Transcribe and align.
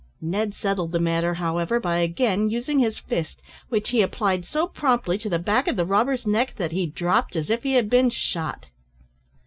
Ned 0.19 0.55
settled 0.55 0.93
the 0.93 0.99
matter, 0.99 1.35
however, 1.35 1.79
by 1.79 1.97
again 1.97 2.49
using 2.49 2.79
his 2.79 2.97
fist, 2.97 3.39
which 3.69 3.89
he 3.91 4.01
applied 4.01 4.47
so 4.47 4.65
promptly 4.65 5.15
to 5.19 5.29
the 5.29 5.37
back 5.37 5.67
of 5.67 5.75
the 5.75 5.85
robber's 5.85 6.25
neck, 6.25 6.55
that 6.55 6.71
he 6.71 6.87
dropped 6.87 7.35
as 7.35 7.51
if 7.51 7.61
he 7.61 7.73
had 7.73 7.87
been 7.87 8.09
shot. 8.09 8.65